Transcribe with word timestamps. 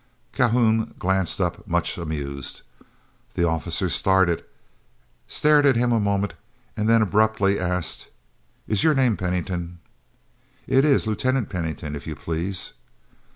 Calhoun 0.33 0.95
glanced 0.97 1.39
up 1.39 1.67
much 1.67 1.95
amused. 1.99 2.63
The 3.35 3.45
officer 3.47 3.87
started, 3.87 4.43
stared 5.27 5.63
at 5.63 5.75
him 5.75 5.91
a 5.91 5.99
moment, 5.99 6.33
and 6.75 6.89
then 6.89 7.03
abruptly 7.03 7.59
asked, 7.59 8.07
"Is 8.67 8.83
your 8.83 8.95
name 8.95 9.15
Pennington?" 9.15 9.77
"It 10.65 10.85
is, 10.85 11.05
Lieutenant 11.05 11.49
Pennington, 11.49 11.95
if 11.95 12.07
you 12.07 12.15
please." 12.15 12.73